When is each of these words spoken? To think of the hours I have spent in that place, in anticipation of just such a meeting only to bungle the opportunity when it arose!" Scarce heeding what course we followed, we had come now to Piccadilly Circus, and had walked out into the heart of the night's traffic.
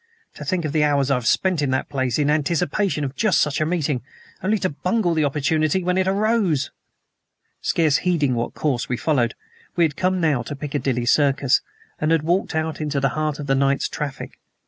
To 0.33 0.43
think 0.43 0.65
of 0.65 0.71
the 0.71 0.83
hours 0.83 1.11
I 1.11 1.13
have 1.13 1.27
spent 1.27 1.61
in 1.61 1.69
that 1.69 1.87
place, 1.87 2.17
in 2.17 2.31
anticipation 2.31 3.03
of 3.03 3.15
just 3.15 3.39
such 3.39 3.61
a 3.61 3.67
meeting 3.67 4.01
only 4.41 4.57
to 4.57 4.69
bungle 4.69 5.13
the 5.13 5.23
opportunity 5.23 5.83
when 5.83 5.95
it 5.95 6.07
arose!" 6.07 6.71
Scarce 7.61 7.97
heeding 7.97 8.33
what 8.33 8.55
course 8.55 8.89
we 8.89 8.97
followed, 8.97 9.35
we 9.75 9.83
had 9.83 9.95
come 9.95 10.19
now 10.19 10.41
to 10.41 10.55
Piccadilly 10.55 11.05
Circus, 11.05 11.61
and 11.99 12.09
had 12.09 12.23
walked 12.23 12.55
out 12.55 12.81
into 12.81 12.99
the 12.99 13.09
heart 13.09 13.37
of 13.37 13.45
the 13.45 13.53
night's 13.53 13.87
traffic. 13.87 14.39